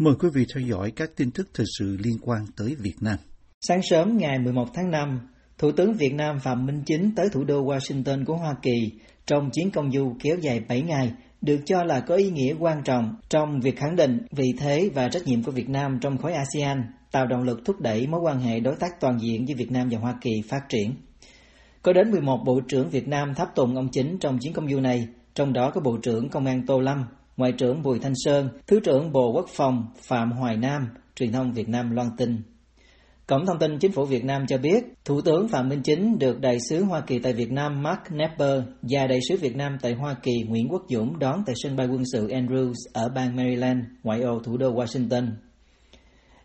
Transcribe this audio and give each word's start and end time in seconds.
Mời 0.00 0.14
quý 0.20 0.28
vị 0.34 0.44
theo 0.54 0.66
dõi 0.66 0.92
các 0.96 1.10
tin 1.16 1.30
tức 1.30 1.48
thời 1.54 1.66
sự 1.78 1.96
liên 2.04 2.16
quan 2.22 2.46
tới 2.56 2.76
Việt 2.78 2.94
Nam. 3.00 3.16
Sáng 3.60 3.80
sớm 3.82 4.16
ngày 4.16 4.38
11 4.38 4.68
tháng 4.74 4.90
5, 4.90 5.20
Thủ 5.58 5.72
tướng 5.72 5.92
Việt 5.92 6.14
Nam 6.14 6.38
Phạm 6.40 6.66
Minh 6.66 6.82
Chính 6.86 7.14
tới 7.16 7.28
thủ 7.32 7.44
đô 7.44 7.64
Washington 7.64 8.24
của 8.24 8.36
Hoa 8.36 8.54
Kỳ 8.62 8.92
trong 9.26 9.50
chuyến 9.52 9.70
công 9.70 9.92
du 9.92 10.14
kéo 10.22 10.36
dài 10.40 10.60
7 10.68 10.82
ngày 10.82 11.12
được 11.40 11.60
cho 11.66 11.82
là 11.82 12.00
có 12.00 12.14
ý 12.14 12.30
nghĩa 12.30 12.54
quan 12.58 12.82
trọng 12.84 13.14
trong 13.28 13.60
việc 13.60 13.76
khẳng 13.76 13.96
định 13.96 14.18
vị 14.30 14.44
thế 14.58 14.90
và 14.94 15.08
trách 15.08 15.26
nhiệm 15.26 15.42
của 15.42 15.52
Việt 15.52 15.68
Nam 15.68 15.98
trong 16.00 16.18
khối 16.18 16.32
ASEAN, 16.32 16.82
tạo 17.12 17.26
động 17.26 17.42
lực 17.42 17.60
thúc 17.64 17.80
đẩy 17.80 18.06
mối 18.06 18.20
quan 18.20 18.40
hệ 18.40 18.60
đối 18.60 18.76
tác 18.76 19.00
toàn 19.00 19.18
diện 19.20 19.48
giữa 19.48 19.54
Việt 19.58 19.70
Nam 19.70 19.88
và 19.90 19.98
Hoa 19.98 20.14
Kỳ 20.20 20.30
phát 20.48 20.60
triển. 20.68 20.94
Có 21.82 21.92
đến 21.92 22.10
11 22.10 22.42
bộ 22.46 22.60
trưởng 22.68 22.90
Việt 22.90 23.08
Nam 23.08 23.34
tháp 23.34 23.54
tùng 23.54 23.76
ông 23.76 23.88
Chính 23.92 24.18
trong 24.18 24.38
chuyến 24.38 24.52
công 24.52 24.70
du 24.70 24.80
này, 24.80 25.08
trong 25.34 25.52
đó 25.52 25.70
có 25.74 25.80
Bộ 25.80 25.98
trưởng 26.02 26.28
Công 26.28 26.46
an 26.46 26.66
Tô 26.66 26.80
Lâm, 26.80 27.04
Ngoại 27.36 27.52
trưởng 27.52 27.82
Bùi 27.82 27.98
Thanh 27.98 28.14
Sơn, 28.14 28.48
Thứ 28.66 28.80
trưởng 28.80 29.12
Bộ 29.12 29.32
Quốc 29.32 29.46
phòng 29.48 29.86
Phạm 30.02 30.32
Hoài 30.32 30.56
Nam, 30.56 30.88
Truyền 31.16 31.32
thông 31.32 31.52
Việt 31.52 31.68
Nam 31.68 31.90
loan 31.90 32.08
tin. 32.16 32.42
Cổng 33.26 33.46
thông 33.46 33.58
tin 33.58 33.78
Chính 33.78 33.92
phủ 33.92 34.04
Việt 34.04 34.24
Nam 34.24 34.46
cho 34.46 34.58
biết, 34.58 34.84
Thủ 35.04 35.20
tướng 35.20 35.48
Phạm 35.48 35.68
Minh 35.68 35.82
Chính 35.82 36.18
được 36.18 36.40
Đại 36.40 36.58
sứ 36.68 36.84
Hoa 36.84 37.00
Kỳ 37.00 37.18
tại 37.18 37.32
Việt 37.32 37.52
Nam 37.52 37.82
Mark 37.82 38.00
Nepper 38.10 38.62
và 38.82 39.06
Đại 39.06 39.20
sứ 39.28 39.36
Việt 39.36 39.56
Nam 39.56 39.76
tại 39.82 39.94
Hoa 39.94 40.14
Kỳ 40.22 40.32
Nguyễn 40.48 40.68
Quốc 40.70 40.82
Dũng 40.88 41.18
đón 41.18 41.42
tại 41.46 41.54
sân 41.62 41.76
bay 41.76 41.86
quân 41.86 42.02
sự 42.12 42.28
Andrews 42.28 42.72
ở 42.92 43.08
bang 43.14 43.36
Maryland, 43.36 43.78
ngoại 44.02 44.20
ô 44.20 44.38
thủ 44.44 44.56
đô 44.56 44.72
Washington. 44.74 45.26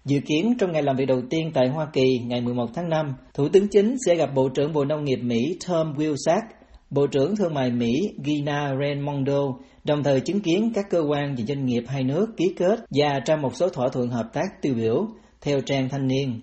Dự 0.06 0.20
kiến 0.26 0.54
trong 0.60 0.72
ngày 0.72 0.84
làm 0.84 0.96
việc 0.96 1.06
đầu 1.06 1.22
tiên 1.30 1.52
tại 1.54 1.68
Hoa 1.70 1.88
Kỳ 1.94 2.20
ngày 2.26 2.42
11 2.42 2.66
tháng 2.74 2.90
5, 2.90 3.06
Thủ 3.34 3.50
tướng 3.50 3.68
Chính 3.68 3.96
sẽ 4.06 4.16
gặp 4.16 4.30
Bộ 4.36 4.50
trưởng 4.50 4.74
Bộ 4.74 4.86
Nông 4.86 5.04
nghiệp 5.04 5.20
Mỹ 5.24 5.58
Tom 5.68 5.94
Vilsack, 5.98 6.44
Bộ 6.90 7.08
trưởng 7.08 7.36
Thương 7.36 7.54
mại 7.54 7.72
Mỹ 7.72 7.94
Gina 8.26 8.76
Raimondo, 8.80 9.42
đồng 9.84 10.04
thời 10.04 10.20
chứng 10.20 10.40
kiến 10.40 10.72
các 10.76 10.86
cơ 10.90 11.00
quan 11.00 11.36
và 11.38 11.44
doanh 11.48 11.66
nghiệp 11.66 11.84
hai 11.88 12.04
nước 12.04 12.28
ký 12.38 12.46
kết 12.58 12.80
và 12.90 13.20
trao 13.26 13.38
một 13.38 13.56
số 13.56 13.70
thỏa 13.70 13.90
thuận 13.90 14.10
hợp 14.10 14.30
tác 14.34 14.62
tiêu 14.62 14.74
biểu, 14.76 15.08
theo 15.42 15.62
trang 15.62 15.90
thanh 15.90 16.08
niên. 16.08 16.42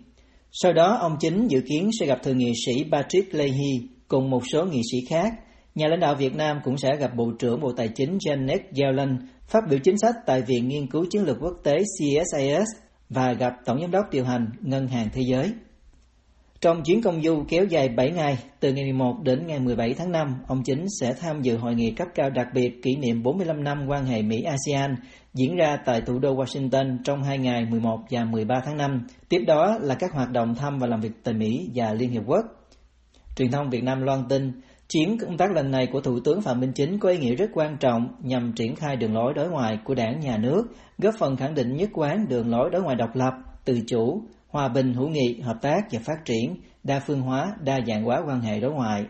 Sau 0.52 0.72
đó, 0.72 0.96
ông 1.00 1.16
Chính 1.20 1.48
dự 1.48 1.60
kiến 1.68 1.90
sẽ 2.00 2.06
gặp 2.06 2.22
thượng 2.22 2.38
nghị 2.38 2.52
sĩ 2.66 2.84
Patrick 2.92 3.34
Leahy 3.34 3.88
cùng 4.08 4.30
một 4.30 4.42
số 4.52 4.64
nghị 4.64 4.80
sĩ 4.92 4.98
khác. 5.08 5.32
Nhà 5.74 5.88
lãnh 5.88 6.00
đạo 6.00 6.14
Việt 6.14 6.34
Nam 6.34 6.60
cũng 6.64 6.76
sẽ 6.76 6.96
gặp 7.00 7.10
Bộ 7.16 7.32
trưởng 7.38 7.60
Bộ 7.60 7.72
Tài 7.76 7.88
chính 7.88 8.18
Janet 8.18 8.58
Yellen 8.82 9.18
phát 9.48 9.60
biểu 9.70 9.78
chính 9.78 9.98
sách 9.98 10.14
tại 10.26 10.42
Viện 10.42 10.68
Nghiên 10.68 10.86
cứu 10.86 11.04
Chiến 11.10 11.22
lược 11.22 11.36
Quốc 11.40 11.56
tế 11.64 11.76
CSIS 11.78 12.68
và 13.08 13.32
gặp 13.32 13.52
Tổng 13.64 13.80
Giám 13.80 13.90
đốc 13.90 14.04
điều 14.12 14.24
hành 14.24 14.46
Ngân 14.60 14.88
hàng 14.88 15.08
Thế 15.12 15.22
giới. 15.30 15.52
Trong 16.62 16.82
chuyến 16.82 17.02
công 17.02 17.22
du 17.22 17.44
kéo 17.48 17.64
dài 17.64 17.88
7 17.88 18.10
ngày, 18.10 18.38
từ 18.60 18.72
ngày 18.72 18.84
11 18.84 19.16
đến 19.22 19.46
ngày 19.46 19.60
17 19.60 19.94
tháng 19.94 20.12
5, 20.12 20.34
ông 20.46 20.62
Chính 20.64 20.86
sẽ 21.00 21.14
tham 21.20 21.42
dự 21.42 21.56
hội 21.56 21.74
nghị 21.74 21.90
cấp 21.90 22.08
cao 22.14 22.30
đặc 22.30 22.46
biệt 22.54 22.82
kỷ 22.82 22.96
niệm 22.96 23.22
45 23.22 23.64
năm 23.64 23.86
quan 23.88 24.04
hệ 24.04 24.22
Mỹ-ASEAN 24.22 24.96
diễn 25.34 25.56
ra 25.56 25.76
tại 25.86 26.00
thủ 26.00 26.18
đô 26.18 26.34
Washington 26.34 26.98
trong 27.04 27.22
hai 27.22 27.38
ngày 27.38 27.64
11 27.70 27.98
và 28.10 28.24
13 28.24 28.54
tháng 28.64 28.76
5. 28.76 29.06
Tiếp 29.28 29.44
đó 29.46 29.78
là 29.80 29.94
các 29.94 30.12
hoạt 30.12 30.30
động 30.30 30.54
thăm 30.54 30.78
và 30.78 30.86
làm 30.86 31.00
việc 31.00 31.10
tại 31.24 31.34
Mỹ 31.34 31.70
và 31.74 31.94
Liên 31.94 32.10
Hiệp 32.10 32.22
Quốc. 32.26 32.44
Truyền 33.36 33.50
thông 33.50 33.70
Việt 33.70 33.84
Nam 33.84 34.02
loan 34.02 34.24
tin, 34.28 34.52
chuyến 34.88 35.18
công 35.18 35.36
tác 35.36 35.52
lần 35.52 35.70
này 35.70 35.86
của 35.92 36.00
Thủ 36.00 36.20
tướng 36.24 36.42
Phạm 36.42 36.60
Minh 36.60 36.72
Chính 36.72 36.98
có 36.98 37.08
ý 37.08 37.18
nghĩa 37.18 37.34
rất 37.34 37.50
quan 37.54 37.76
trọng 37.80 38.08
nhằm 38.22 38.52
triển 38.56 38.76
khai 38.76 38.96
đường 38.96 39.14
lối 39.14 39.34
đối 39.34 39.48
ngoại 39.48 39.78
của 39.84 39.94
đảng 39.94 40.20
nhà 40.20 40.36
nước, 40.36 40.64
góp 40.98 41.14
phần 41.18 41.36
khẳng 41.36 41.54
định 41.54 41.76
nhất 41.76 41.90
quán 41.92 42.28
đường 42.28 42.50
lối 42.50 42.70
đối 42.70 42.82
ngoại 42.82 42.96
độc 42.96 43.16
lập, 43.16 43.32
tự 43.64 43.80
chủ, 43.86 44.22
hòa 44.52 44.68
bình 44.68 44.94
hữu 44.94 45.08
nghị, 45.08 45.40
hợp 45.40 45.56
tác 45.62 45.80
và 45.92 46.00
phát 46.04 46.24
triển, 46.24 46.56
đa 46.84 47.00
phương 47.06 47.20
hóa, 47.20 47.52
đa 47.64 47.80
dạng 47.86 48.04
hóa 48.04 48.20
quan 48.26 48.40
hệ 48.40 48.60
đối 48.60 48.72
ngoại. 48.72 49.04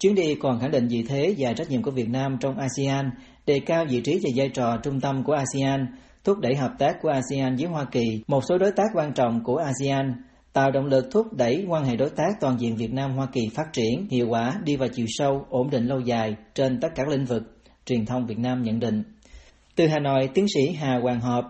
Chuyến 0.00 0.14
đi 0.14 0.34
còn 0.34 0.60
khẳng 0.60 0.70
định 0.70 0.88
vị 0.88 1.04
thế 1.08 1.34
và 1.38 1.52
trách 1.52 1.70
nhiệm 1.70 1.82
của 1.82 1.90
Việt 1.90 2.08
Nam 2.08 2.36
trong 2.40 2.58
ASEAN, 2.58 3.10
đề 3.46 3.60
cao 3.66 3.84
vị 3.88 4.00
trí 4.00 4.20
và 4.22 4.30
vai 4.36 4.48
trò 4.48 4.76
trung 4.82 5.00
tâm 5.00 5.24
của 5.24 5.32
ASEAN, 5.32 5.86
thúc 6.24 6.38
đẩy 6.38 6.54
hợp 6.54 6.70
tác 6.78 6.96
của 7.02 7.08
ASEAN 7.08 7.56
với 7.56 7.66
Hoa 7.66 7.84
Kỳ, 7.84 8.22
một 8.26 8.44
số 8.48 8.58
đối 8.58 8.72
tác 8.72 8.86
quan 8.94 9.12
trọng 9.12 9.44
của 9.44 9.56
ASEAN, 9.56 10.22
tạo 10.52 10.70
động 10.70 10.86
lực 10.86 11.08
thúc 11.12 11.26
đẩy 11.32 11.64
quan 11.68 11.84
hệ 11.84 11.96
đối 11.96 12.10
tác 12.10 12.30
toàn 12.40 12.60
diện 12.60 12.76
Việt 12.76 12.92
Nam 12.92 13.16
Hoa 13.16 13.26
Kỳ 13.32 13.40
phát 13.54 13.72
triển 13.72 14.08
hiệu 14.10 14.26
quả, 14.28 14.60
đi 14.64 14.76
vào 14.76 14.88
chiều 14.88 15.06
sâu, 15.08 15.46
ổn 15.50 15.70
định 15.70 15.86
lâu 15.86 16.00
dài 16.00 16.36
trên 16.54 16.80
tất 16.80 16.88
cả 16.94 17.02
lĩnh 17.10 17.24
vực, 17.24 17.42
truyền 17.86 18.06
thông 18.06 18.26
Việt 18.26 18.38
Nam 18.38 18.62
nhận 18.62 18.80
định. 18.80 19.02
Từ 19.76 19.86
Hà 19.86 19.98
Nội, 19.98 20.28
tiến 20.34 20.46
sĩ 20.54 20.72
Hà 20.72 20.98
Hoàng 21.02 21.20
Hợp, 21.20 21.44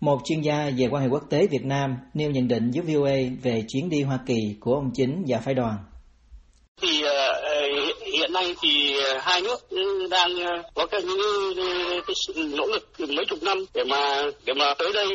một 0.00 0.18
chuyên 0.24 0.40
gia 0.40 0.70
về 0.78 0.88
quan 0.90 1.02
hệ 1.02 1.08
quốc 1.08 1.22
tế 1.30 1.46
Việt 1.50 1.64
Nam 1.64 1.96
nêu 2.14 2.30
nhận 2.30 2.48
định 2.48 2.70
với 2.74 2.94
VOA 2.94 3.16
về 3.42 3.64
chuyến 3.68 3.90
đi 3.90 4.02
Hoa 4.02 4.18
Kỳ 4.26 4.54
của 4.60 4.74
ông 4.74 4.90
Chính 4.94 5.24
và 5.28 5.38
phái 5.44 5.54
đoàn. 5.54 5.74
Thì 6.82 6.88
uh, 6.88 8.10
hiện 8.12 8.32
nay 8.32 8.54
thì 8.62 8.94
hai 9.20 9.40
nước 9.40 9.68
đang 10.10 10.36
ờ, 10.36 10.62
có 10.74 10.86
cái 10.86 11.02
những 11.02 11.54
cái 12.06 12.14
sự 12.26 12.32
nỗ 12.36 12.66
lực 12.66 12.90
mấy 12.98 13.24
chục 13.28 13.42
năm 13.42 13.64
để 13.74 13.84
mà 13.84 14.22
để 14.44 14.54
mà 14.54 14.74
tới 14.78 14.92
đây 14.94 15.08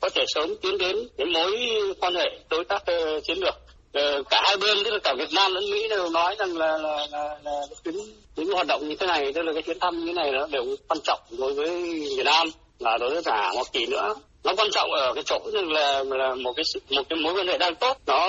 có 0.00 0.08
thể 0.14 0.24
sớm 0.34 0.54
tiến 0.62 0.78
đến 0.78 0.96
cái 1.18 1.26
mối 1.26 1.58
quan 2.00 2.14
hệ 2.14 2.26
đối 2.50 2.64
tác 2.64 2.82
uh, 2.82 3.24
chiến 3.24 3.38
lược 3.38 3.54
uh, 3.98 4.26
cả 4.30 4.40
hai 4.44 4.56
bên 4.56 4.78
tức 4.84 4.90
là 4.90 4.98
cả 5.04 5.14
Việt 5.18 5.32
Nam 5.34 5.52
lẫn 5.52 5.64
Mỹ 5.70 5.88
đều 5.88 6.10
nói 6.10 6.36
rằng 6.38 6.56
là 6.56 6.78
là 6.78 7.06
là, 7.12 7.38
là 7.44 7.60
chuyến 7.84 7.94
những 8.36 8.52
hoạt 8.52 8.66
động 8.66 8.88
như 8.88 8.96
thế 9.00 9.06
này 9.06 9.32
tức 9.32 9.42
là 9.42 9.52
cái 9.52 9.62
chuyến 9.62 9.78
thăm 9.80 9.98
như 9.98 10.06
thế 10.06 10.12
này 10.12 10.32
nó 10.32 10.46
đều 10.46 10.64
quan 10.88 10.98
trọng 11.04 11.20
đối 11.38 11.54
với 11.54 11.68
Việt 12.16 12.24
Nam 12.24 12.48
là 12.78 12.98
đối 12.98 13.10
với 13.10 13.22
cả 13.22 13.50
Hoa 13.54 13.64
Kỳ 13.72 13.86
nữa 13.86 14.14
nó 14.44 14.54
quan 14.56 14.68
trọng 14.72 14.90
ở 14.92 15.12
cái 15.14 15.24
chỗ 15.26 15.38
là 15.52 16.04
là 16.04 16.34
một 16.34 16.52
cái 16.56 16.64
một 16.90 17.02
cái 17.08 17.18
mối 17.18 17.34
quan 17.34 17.46
hệ 17.46 17.58
đang 17.58 17.74
tốt 17.74 17.96
nó 18.06 18.28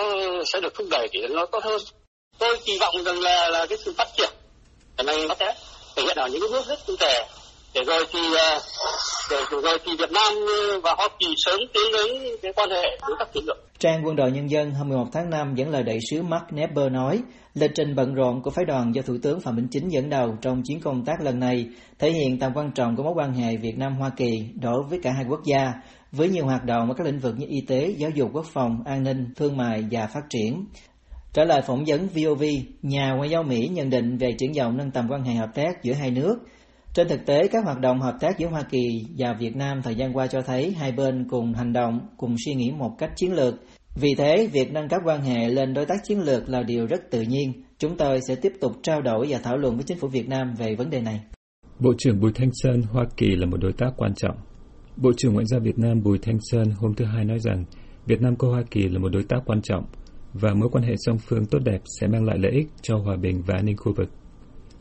sẽ 0.54 0.60
được 0.62 0.74
thúc 0.74 0.88
đẩy 0.92 1.08
để 1.14 1.28
nó 1.28 1.46
tốt 1.46 1.64
hơn 1.64 1.82
tôi 2.40 2.58
kỳ 2.66 2.78
vọng 2.80 2.96
rằng 3.06 3.20
là 3.20 3.50
là 3.50 3.66
cái 3.66 3.78
sự 3.78 3.94
phát 3.98 4.08
triển 4.18 4.30
cái 4.98 5.06
này 5.06 5.26
nó 5.30 5.36
sẽ 5.40 5.54
thể 5.96 6.04
hiện 6.04 6.18
ở 6.18 6.28
những 6.28 6.42
cái 6.42 6.50
bước 6.52 6.68
rất 6.68 6.80
cụ 6.88 6.94
thể 7.00 7.24
để 7.74 7.82
rồi 7.88 8.06
thì 8.12 8.20
ờ, 8.38 8.60
để 9.32 9.38
rồi 9.64 9.78
thì 9.86 9.92
Việt 10.00 10.12
Nam 10.12 10.34
ờ, 10.34 10.80
và 10.84 10.96
Hoa 10.98 11.08
Kỳ 11.20 11.28
sớm 11.38 11.60
tiến 11.74 11.84
đến 11.94 12.36
cái 12.42 12.54
quan 12.56 12.70
hệ 12.70 12.98
đối 13.08 13.18
tác 13.20 13.34
chiến 13.34 13.44
lược. 13.48 13.58
Trang 13.80 14.06
Quân 14.06 14.16
đội 14.16 14.32
Nhân 14.32 14.50
dân 14.50 14.72
hôm 14.72 14.90
11 14.90 15.06
tháng 15.14 15.30
5 15.30 15.56
dẫn 15.56 15.70
lời 15.70 15.84
đại 15.84 16.00
sứ 16.12 16.22
Mark 16.22 16.44
Nepper 16.52 16.92
nói, 16.92 17.20
lịch 17.54 17.72
trình 17.76 17.96
bận 17.96 18.14
rộn 18.14 18.42
của 18.42 18.50
phái 18.50 18.66
đoàn 18.66 18.96
do 18.96 19.02
Thủ 19.02 19.14
tướng 19.24 19.40
Phạm 19.40 19.56
Minh 19.56 19.68
Chính 19.72 19.88
dẫn 19.90 20.10
đầu 20.10 20.38
trong 20.42 20.62
chuyến 20.68 20.82
công 20.82 21.06
tác 21.06 21.22
lần 21.24 21.40
này 21.40 21.66
thể 22.00 22.12
hiện 22.12 22.40
tầm 22.40 22.52
quan 22.56 22.72
trọng 22.76 22.96
của 22.96 23.04
mối 23.04 23.14
quan 23.16 23.34
hệ 23.34 23.58
Việt 23.62 23.78
Nam-Hoa 23.78 24.12
Kỳ 24.18 24.32
đối 24.62 24.84
với 24.90 25.00
cả 25.04 25.12
hai 25.16 25.26
quốc 25.30 25.42
gia, 25.46 25.74
với 26.12 26.30
nhiều 26.30 26.46
hoạt 26.46 26.66
động 26.66 26.88
ở 26.88 26.94
các 26.94 27.08
lĩnh 27.08 27.20
vực 27.20 27.36
như 27.38 27.46
y 27.50 27.62
tế, 27.62 27.96
giáo 27.98 28.10
dục, 28.10 28.30
quốc 28.34 28.46
phòng, 28.54 28.84
an 28.86 29.04
ninh, 29.04 29.28
thương 29.36 29.58
mại 29.58 29.86
và 29.92 30.08
phát 30.08 30.24
triển. 30.30 30.66
Trả 31.34 31.44
lời 31.44 31.62
phỏng 31.62 31.84
vấn 31.88 32.08
VOV, 32.08 32.44
nhà 32.82 33.12
ngoại 33.12 33.30
giao 33.30 33.44
Mỹ 33.44 33.68
nhận 33.68 33.90
định 33.90 34.18
về 34.18 34.36
triển 34.38 34.52
vọng 34.54 34.78
nâng 34.78 34.92
tầm 34.92 35.08
quan 35.10 35.24
hệ 35.24 35.34
hợp 35.34 35.50
tác 35.56 35.84
giữa 35.84 35.94
hai 35.94 36.12
nước. 36.12 36.36
Trên 36.94 37.08
thực 37.08 37.26
tế, 37.26 37.48
các 37.48 37.66
hoạt 37.66 37.80
động 37.80 38.02
hợp 38.02 38.18
tác 38.20 38.38
giữa 38.38 38.48
Hoa 38.48 38.64
Kỳ 38.64 39.06
và 39.18 39.34
Việt 39.40 39.56
Nam 39.56 39.82
thời 39.82 39.96
gian 39.96 40.18
qua 40.18 40.28
cho 40.28 40.42
thấy 40.42 40.72
hai 40.72 40.92
bên 40.92 41.28
cùng 41.30 41.54
hành 41.54 41.74
động, 41.74 42.00
cùng 42.18 42.36
suy 42.46 42.54
nghĩ 42.54 42.72
một 42.72 42.96
cách 42.98 43.12
chiến 43.16 43.34
lược. 43.34 43.56
Vì 43.96 44.16
thế, 44.18 44.48
việc 44.54 44.72
nâng 44.72 44.90
cấp 44.90 45.02
quan 45.06 45.22
hệ 45.22 45.50
lên 45.50 45.74
đối 45.74 45.86
tác 45.86 46.04
chiến 46.04 46.20
lược 46.20 46.50
là 46.50 46.64
điều 46.64 46.86
rất 46.86 47.02
tự 47.12 47.22
nhiên. 47.22 47.54
Chúng 47.78 47.98
tôi 47.98 48.20
sẽ 48.28 48.36
tiếp 48.36 48.54
tục 48.62 48.72
trao 48.84 49.02
đổi 49.02 49.28
và 49.30 49.40
thảo 49.44 49.58
luận 49.58 49.76
với 49.76 49.84
chính 49.84 49.98
phủ 49.98 50.08
Việt 50.08 50.30
Nam 50.30 50.54
về 50.58 50.76
vấn 50.76 50.90
đề 50.90 51.02
này. 51.02 51.22
Bộ 51.80 51.94
trưởng 51.98 52.20
Bùi 52.20 52.32
Thanh 52.36 52.50
Sơn, 52.54 52.82
Hoa 52.82 53.06
Kỳ 53.18 53.36
là 53.36 53.46
một 53.46 53.58
đối 53.62 53.74
tác 53.74 53.90
quan 53.98 54.14
trọng. 54.16 54.36
Bộ 54.98 55.12
trưởng 55.18 55.34
Ngoại 55.34 55.46
giao 55.46 55.60
Việt 55.60 55.80
Nam 55.80 56.04
Bùi 56.04 56.18
Thanh 56.22 56.38
Sơn 56.42 56.72
hôm 56.72 56.94
thứ 56.94 57.06
Hai 57.06 57.26
nói 57.26 57.40
rằng 57.40 57.66
Việt 58.06 58.22
Nam 58.22 58.36
coi 58.36 58.52
Hoa 58.52 58.64
Kỳ 58.72 58.88
là 58.88 59.00
một 59.00 59.10
đối 59.10 59.24
tác 59.24 59.38
quan 59.46 59.62
trọng 59.62 59.86
và 60.34 60.54
mối 60.54 60.70
quan 60.72 60.84
hệ 60.84 60.94
song 60.98 61.18
phương 61.20 61.46
tốt 61.46 61.60
đẹp 61.60 61.82
sẽ 62.00 62.08
mang 62.08 62.26
lại 62.26 62.38
lợi 62.38 62.52
ích 62.52 62.68
cho 62.82 62.98
hòa 62.98 63.16
bình 63.16 63.42
và 63.46 63.56
an 63.56 63.66
ninh 63.66 63.78
khu 63.78 63.94
vực. 63.94 64.10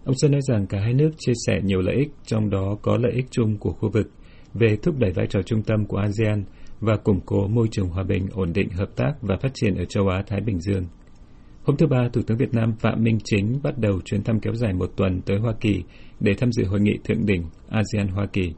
Ông 0.05 0.15
Sơn 0.19 0.33
nói 0.33 0.41
rằng 0.49 0.67
cả 0.67 0.81
hai 0.81 0.95
nước 0.95 1.11
chia 1.19 1.33
sẻ 1.47 1.61
nhiều 1.65 1.81
lợi 1.81 1.97
ích, 1.97 2.09
trong 2.27 2.51
đó 2.51 2.77
có 2.83 2.97
lợi 2.97 3.13
ích 3.13 3.27
chung 3.31 3.59
của 3.59 3.73
khu 3.73 3.91
vực 3.91 4.11
về 4.55 4.77
thúc 4.83 4.99
đẩy 4.99 5.13
vai 5.13 5.27
trò 5.27 5.43
trung 5.43 5.63
tâm 5.63 5.87
của 5.87 5.97
ASEAN 5.97 6.45
và 6.81 6.97
củng 6.97 7.21
cố 7.27 7.49
môi 7.49 7.69
trường 7.71 7.89
hòa 7.89 8.05
bình, 8.05 8.27
ổn 8.33 8.53
định, 8.53 8.69
hợp 8.71 8.97
tác 8.97 9.13
và 9.23 9.37
phát 9.43 9.51
triển 9.55 9.75
ở 9.75 9.85
châu 9.85 10.09
Á-Thái 10.09 10.41
Bình 10.41 10.61
Dương. 10.61 10.87
Hôm 11.65 11.77
thứ 11.77 11.87
Ba, 11.87 12.09
Thủ 12.13 12.23
tướng 12.27 12.39
Việt 12.39 12.55
Nam 12.55 12.73
Phạm 12.81 13.03
Minh 13.03 13.19
Chính 13.25 13.61
bắt 13.63 13.79
đầu 13.79 14.01
chuyến 14.05 14.23
thăm 14.23 14.41
kéo 14.41 14.55
dài 14.55 14.73
một 14.73 14.91
tuần 14.97 15.21
tới 15.21 15.39
Hoa 15.39 15.53
Kỳ 15.61 15.83
để 16.21 16.35
tham 16.39 16.53
dự 16.53 16.65
hội 16.65 16.81
nghị 16.81 16.99
thượng 17.05 17.27
đỉnh 17.27 17.43
ASEAN-Hoa 17.69 18.27
Kỳ. 18.33 18.53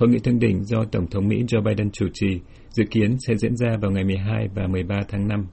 Hội 0.00 0.08
nghị 0.08 0.18
thượng 0.18 0.38
đỉnh 0.38 0.64
do 0.64 0.84
Tổng 0.92 1.06
thống 1.06 1.28
Mỹ 1.28 1.42
Joe 1.42 1.62
Biden 1.62 1.90
chủ 1.90 2.06
trì 2.12 2.40
dự 2.70 2.84
kiến 2.90 3.16
sẽ 3.26 3.34
diễn 3.36 3.56
ra 3.56 3.76
vào 3.82 3.90
ngày 3.90 4.04
12 4.04 4.48
và 4.54 4.66
13 4.66 4.96
tháng 5.08 5.28
5. 5.28 5.46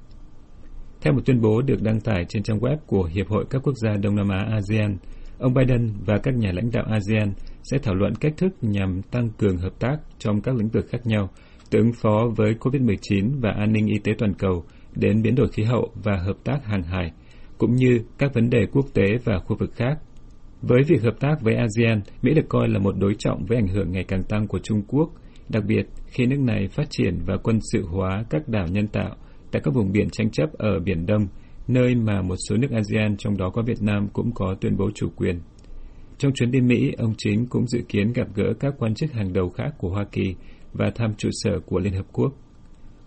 Theo 1.01 1.13
một 1.13 1.19
tuyên 1.25 1.41
bố 1.41 1.61
được 1.61 1.81
đăng 1.81 1.99
tải 1.99 2.25
trên 2.29 2.43
trang 2.43 2.59
web 2.59 2.77
của 2.85 3.03
Hiệp 3.03 3.27
hội 3.27 3.45
các 3.49 3.61
quốc 3.63 3.73
gia 3.83 3.91
Đông 4.01 4.15
Nam 4.15 4.29
Á 4.29 4.47
ASEAN, 4.51 4.97
ông 5.39 5.53
Biden 5.53 5.93
và 6.05 6.17
các 6.23 6.35
nhà 6.35 6.51
lãnh 6.51 6.71
đạo 6.71 6.85
ASEAN 6.89 7.33
sẽ 7.63 7.77
thảo 7.77 7.95
luận 7.95 8.15
cách 8.15 8.33
thức 8.37 8.53
nhằm 8.61 9.01
tăng 9.01 9.29
cường 9.29 9.57
hợp 9.57 9.79
tác 9.79 9.97
trong 10.19 10.41
các 10.41 10.55
lĩnh 10.55 10.69
vực 10.69 10.85
khác 10.89 11.05
nhau, 11.05 11.29
từ 11.69 11.79
ứng 11.79 11.93
phó 11.93 12.27
với 12.35 12.55
COVID-19 12.59 13.31
và 13.41 13.51
an 13.51 13.73
ninh 13.73 13.87
y 13.87 13.99
tế 13.99 14.11
toàn 14.17 14.33
cầu 14.33 14.63
đến 14.95 15.21
biến 15.21 15.35
đổi 15.35 15.47
khí 15.47 15.63
hậu 15.63 15.91
và 16.03 16.17
hợp 16.17 16.37
tác 16.43 16.65
hàng 16.65 16.83
hải, 16.83 17.11
cũng 17.57 17.75
như 17.75 18.01
các 18.17 18.33
vấn 18.33 18.49
đề 18.49 18.65
quốc 18.71 18.85
tế 18.93 19.05
và 19.23 19.39
khu 19.39 19.57
vực 19.59 19.73
khác. 19.75 19.97
Với 20.61 20.83
việc 20.87 21.03
hợp 21.03 21.19
tác 21.19 21.41
với 21.41 21.55
ASEAN, 21.55 22.01
Mỹ 22.21 22.33
được 22.33 22.49
coi 22.49 22.67
là 22.69 22.79
một 22.79 22.95
đối 22.99 23.15
trọng 23.19 23.45
với 23.45 23.57
ảnh 23.57 23.67
hưởng 23.67 23.91
ngày 23.91 24.03
càng 24.03 24.23
tăng 24.23 24.47
của 24.47 24.59
Trung 24.59 24.81
Quốc, 24.87 25.11
đặc 25.49 25.63
biệt 25.67 25.85
khi 26.05 26.25
nước 26.25 26.39
này 26.39 26.67
phát 26.67 26.89
triển 26.89 27.19
và 27.25 27.37
quân 27.37 27.59
sự 27.71 27.85
hóa 27.85 28.23
các 28.29 28.47
đảo 28.47 28.67
nhân 28.67 28.87
tạo 28.87 29.15
tại 29.51 29.61
các 29.65 29.73
vùng 29.73 29.91
biển 29.91 30.09
tranh 30.09 30.31
chấp 30.31 30.53
ở 30.53 30.79
Biển 30.79 31.05
Đông, 31.05 31.27
nơi 31.67 31.95
mà 31.95 32.21
một 32.21 32.35
số 32.49 32.57
nước 32.57 32.71
ASEAN 32.71 33.17
trong 33.17 33.37
đó 33.37 33.49
có 33.49 33.61
Việt 33.61 33.81
Nam 33.81 34.07
cũng 34.13 34.31
có 34.35 34.55
tuyên 34.61 34.77
bố 34.77 34.89
chủ 34.95 35.09
quyền. 35.15 35.39
Trong 36.17 36.33
chuyến 36.33 36.51
đi 36.51 36.61
Mỹ, 36.61 36.91
ông 36.97 37.13
Chính 37.17 37.45
cũng 37.45 37.67
dự 37.67 37.79
kiến 37.89 38.13
gặp 38.13 38.27
gỡ 38.35 38.53
các 38.59 38.73
quan 38.77 38.95
chức 38.95 39.13
hàng 39.13 39.33
đầu 39.33 39.49
khác 39.49 39.69
của 39.77 39.89
Hoa 39.89 40.05
Kỳ 40.11 40.35
và 40.73 40.91
thăm 40.95 41.13
trụ 41.17 41.29
sở 41.31 41.59
của 41.65 41.79
Liên 41.79 41.93
Hợp 41.93 42.05
Quốc. 42.11 42.33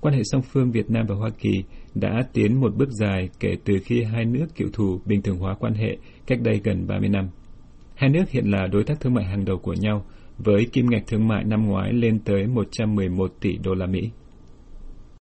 Quan 0.00 0.14
hệ 0.14 0.20
song 0.24 0.42
phương 0.42 0.70
Việt 0.70 0.90
Nam 0.90 1.06
và 1.08 1.14
Hoa 1.14 1.30
Kỳ 1.38 1.64
đã 1.94 2.22
tiến 2.32 2.60
một 2.60 2.76
bước 2.76 2.88
dài 2.90 3.28
kể 3.40 3.56
từ 3.64 3.74
khi 3.84 4.02
hai 4.02 4.24
nước 4.24 4.46
cựu 4.56 4.68
thù 4.72 5.00
bình 5.04 5.22
thường 5.22 5.38
hóa 5.38 5.54
quan 5.54 5.74
hệ 5.74 5.96
cách 6.26 6.40
đây 6.42 6.60
gần 6.64 6.86
30 6.86 7.08
năm. 7.08 7.28
Hai 8.00 8.10
nước 8.10 8.30
hiện 8.30 8.50
là 8.50 8.66
đối 8.66 8.84
tác 8.84 9.00
thương 9.00 9.14
mại 9.14 9.24
hàng 9.24 9.44
đầu 9.44 9.58
của 9.58 9.72
nhau, 9.72 10.04
với 10.38 10.66
kim 10.72 10.90
ngạch 10.90 11.02
thương 11.06 11.28
mại 11.28 11.44
năm 11.44 11.66
ngoái 11.66 11.92
lên 11.92 12.18
tới 12.24 12.46
111 12.46 13.32
tỷ 13.40 13.58
đô 13.64 13.74
la 13.74 13.86
Mỹ. 13.86 14.10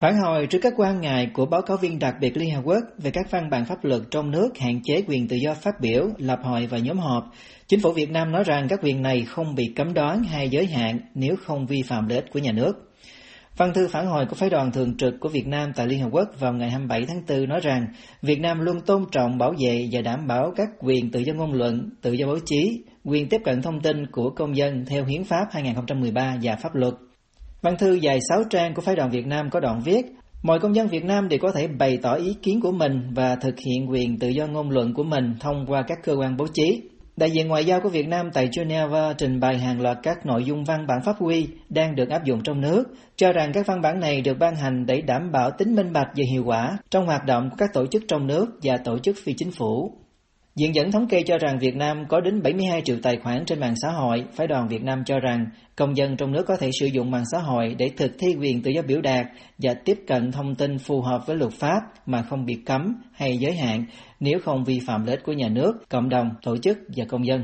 Phản 0.01 0.17
hồi 0.17 0.47
trước 0.47 0.59
các 0.61 0.73
quan 0.77 1.01
ngại 1.01 1.29
của 1.33 1.45
báo 1.45 1.61
cáo 1.61 1.77
viên 1.77 1.99
đặc 1.99 2.15
biệt 2.21 2.37
Liên 2.37 2.55
Hợp 2.55 2.61
Quốc 2.65 2.83
về 2.97 3.11
các 3.11 3.31
văn 3.31 3.49
bản 3.49 3.65
pháp 3.65 3.85
luật 3.85 4.01
trong 4.11 4.31
nước 4.31 4.57
hạn 4.59 4.79
chế 4.83 5.03
quyền 5.07 5.27
tự 5.27 5.35
do 5.35 5.53
phát 5.53 5.81
biểu, 5.81 6.09
lập 6.17 6.39
hội 6.43 6.67
và 6.67 6.77
nhóm 6.77 6.97
họp, 6.97 7.31
chính 7.67 7.79
phủ 7.79 7.91
Việt 7.91 8.11
Nam 8.11 8.31
nói 8.31 8.43
rằng 8.43 8.67
các 8.69 8.79
quyền 8.83 9.01
này 9.01 9.25
không 9.27 9.55
bị 9.55 9.73
cấm 9.75 9.93
đoán 9.93 10.23
hay 10.23 10.49
giới 10.49 10.65
hạn 10.65 10.99
nếu 11.15 11.35
không 11.35 11.65
vi 11.65 11.81
phạm 11.81 12.07
lợi 12.07 12.17
ích 12.17 12.31
của 12.33 12.39
nhà 12.39 12.51
nước. 12.51 12.86
Văn 13.57 13.73
thư 13.73 13.87
phản 13.87 14.07
hồi 14.07 14.25
của 14.25 14.35
phái 14.35 14.49
đoàn 14.49 14.71
thường 14.71 14.97
trực 14.97 15.13
của 15.19 15.29
Việt 15.29 15.47
Nam 15.47 15.71
tại 15.75 15.87
Liên 15.87 15.99
Hợp 15.99 16.09
Quốc 16.11 16.29
vào 16.39 16.53
ngày 16.53 16.69
27 16.69 17.05
tháng 17.05 17.21
4 17.27 17.49
nói 17.49 17.59
rằng 17.59 17.87
Việt 18.21 18.39
Nam 18.39 18.59
luôn 18.59 18.81
tôn 18.81 19.05
trọng, 19.11 19.37
bảo 19.37 19.53
vệ 19.59 19.89
và 19.91 20.01
đảm 20.01 20.27
bảo 20.27 20.53
các 20.55 20.69
quyền 20.79 21.11
tự 21.11 21.19
do 21.19 21.33
ngôn 21.33 21.53
luận, 21.53 21.89
tự 22.01 22.11
do 22.11 22.27
báo 22.27 22.37
chí, 22.45 22.83
quyền 23.03 23.29
tiếp 23.29 23.41
cận 23.45 23.61
thông 23.61 23.81
tin 23.81 24.11
của 24.11 24.29
công 24.29 24.57
dân 24.57 24.85
theo 24.85 25.05
Hiến 25.05 25.23
pháp 25.23 25.45
2013 25.51 26.37
và 26.41 26.55
pháp 26.55 26.75
luật. 26.75 26.93
Văn 27.61 27.75
thư 27.77 27.93
dài 27.93 28.19
6 28.29 28.43
trang 28.49 28.73
của 28.73 28.81
phái 28.81 28.95
đoàn 28.95 29.09
Việt 29.09 29.27
Nam 29.27 29.49
có 29.49 29.59
đoạn 29.59 29.81
viết 29.85 30.05
Mọi 30.43 30.59
công 30.59 30.75
dân 30.75 30.87
Việt 30.87 31.05
Nam 31.05 31.29
đều 31.29 31.39
có 31.41 31.51
thể 31.51 31.67
bày 31.67 31.97
tỏ 32.01 32.13
ý 32.13 32.33
kiến 32.41 32.61
của 32.61 32.71
mình 32.71 33.13
và 33.15 33.35
thực 33.35 33.55
hiện 33.59 33.89
quyền 33.89 34.19
tự 34.19 34.27
do 34.27 34.47
ngôn 34.47 34.69
luận 34.69 34.93
của 34.93 35.03
mình 35.03 35.35
thông 35.39 35.65
qua 35.67 35.83
các 35.87 35.97
cơ 36.03 36.13
quan 36.13 36.37
báo 36.37 36.47
chí. 36.53 36.81
Đại 37.17 37.31
diện 37.31 37.47
ngoại 37.47 37.65
giao 37.65 37.81
của 37.81 37.89
Việt 37.89 38.07
Nam 38.07 38.31
tại 38.33 38.49
Geneva 38.57 39.13
trình 39.13 39.39
bày 39.39 39.57
hàng 39.57 39.81
loạt 39.81 39.97
các 40.03 40.25
nội 40.25 40.43
dung 40.43 40.63
văn 40.63 40.87
bản 40.87 41.01
pháp 41.05 41.15
quy 41.19 41.47
đang 41.69 41.95
được 41.95 42.09
áp 42.09 42.23
dụng 42.23 42.43
trong 42.43 42.61
nước, 42.61 42.83
cho 43.15 43.33
rằng 43.33 43.51
các 43.53 43.67
văn 43.67 43.81
bản 43.81 43.99
này 43.99 44.21
được 44.21 44.39
ban 44.39 44.55
hành 44.55 44.85
để 44.85 45.01
đảm 45.01 45.31
bảo 45.31 45.51
tính 45.57 45.75
minh 45.75 45.93
bạch 45.93 46.07
và 46.15 46.23
hiệu 46.31 46.43
quả 46.45 46.77
trong 46.89 47.05
hoạt 47.05 47.25
động 47.25 47.49
của 47.49 47.55
các 47.59 47.69
tổ 47.73 47.87
chức 47.87 48.03
trong 48.07 48.27
nước 48.27 48.45
và 48.63 48.77
tổ 48.77 48.99
chức 48.99 49.15
phi 49.23 49.33
chính 49.33 49.51
phủ. 49.51 49.91
Diện 50.57 50.75
dẫn 50.75 50.91
thống 50.91 51.07
kê 51.07 51.23
cho 51.23 51.37
rằng 51.37 51.59
Việt 51.59 51.75
Nam 51.75 52.05
có 52.09 52.19
đến 52.21 52.41
72 52.43 52.81
triệu 52.81 52.97
tài 53.03 53.17
khoản 53.23 53.45
trên 53.45 53.59
mạng 53.59 53.73
xã 53.81 53.89
hội. 53.89 54.25
Phái 54.33 54.47
đoàn 54.47 54.67
Việt 54.67 54.83
Nam 54.83 55.03
cho 55.05 55.19
rằng 55.19 55.45
công 55.75 55.97
dân 55.97 56.17
trong 56.17 56.31
nước 56.31 56.43
có 56.47 56.57
thể 56.57 56.69
sử 56.79 56.85
dụng 56.85 57.11
mạng 57.11 57.23
xã 57.31 57.39
hội 57.39 57.75
để 57.77 57.89
thực 57.97 58.11
thi 58.19 58.27
quyền 58.39 58.61
tự 58.61 58.71
do 58.71 58.81
biểu 58.81 59.01
đạt 59.01 59.25
và 59.57 59.73
tiếp 59.73 59.97
cận 60.07 60.31
thông 60.31 60.55
tin 60.55 60.77
phù 60.77 61.01
hợp 61.01 61.27
với 61.27 61.35
luật 61.35 61.53
pháp 61.53 61.79
mà 62.05 62.21
không 62.21 62.45
bị 62.45 62.53
cấm 62.65 62.95
hay 63.13 63.37
giới 63.37 63.53
hạn 63.53 63.85
nếu 64.19 64.39
không 64.45 64.63
vi 64.63 64.79
phạm 64.87 65.05
lợi 65.05 65.15
ích 65.15 65.23
của 65.25 65.33
nhà 65.33 65.49
nước, 65.49 65.71
cộng 65.89 66.09
đồng, 66.09 66.29
tổ 66.41 66.57
chức 66.57 66.77
và 66.95 67.05
công 67.05 67.25
dân. 67.25 67.41